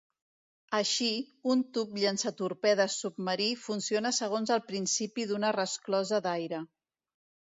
[0.75, 1.07] Així,
[1.55, 6.63] un tub llançatorpedes submarí funciona segons el principi d'una resclosa d'aire.